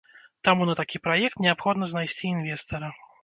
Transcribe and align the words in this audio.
Таму 0.47 0.63
на 0.69 0.73
такі 0.79 1.01
праект 1.07 1.43
неабходна 1.45 1.89
знайсці 1.93 2.25
інвестара. 2.35 2.89